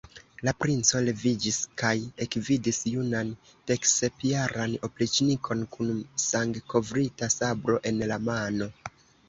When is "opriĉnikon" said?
4.89-5.63